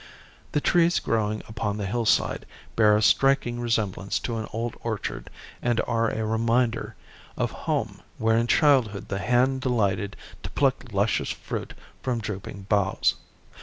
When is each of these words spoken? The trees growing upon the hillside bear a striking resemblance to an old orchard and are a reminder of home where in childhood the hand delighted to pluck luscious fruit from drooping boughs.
The 0.53 0.61
trees 0.61 0.97
growing 0.99 1.43
upon 1.47 1.77
the 1.77 1.85
hillside 1.85 2.47
bear 2.75 2.97
a 2.97 3.03
striking 3.03 3.59
resemblance 3.59 4.17
to 4.21 4.35
an 4.37 4.47
old 4.51 4.75
orchard 4.81 5.29
and 5.61 5.79
are 5.85 6.09
a 6.09 6.25
reminder 6.25 6.95
of 7.37 7.51
home 7.51 8.01
where 8.17 8.35
in 8.35 8.47
childhood 8.47 9.09
the 9.09 9.19
hand 9.19 9.61
delighted 9.61 10.15
to 10.41 10.49
pluck 10.49 10.85
luscious 10.91 11.29
fruit 11.29 11.75
from 12.01 12.17
drooping 12.19 12.63
boughs. 12.67 13.13